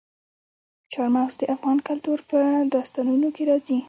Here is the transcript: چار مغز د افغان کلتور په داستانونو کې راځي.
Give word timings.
چار 0.93 1.07
مغز 1.15 1.35
د 1.39 1.43
افغان 1.55 1.77
کلتور 1.87 2.19
په 2.29 2.39
داستانونو 2.73 3.27
کې 3.35 3.43
راځي. 3.49 3.77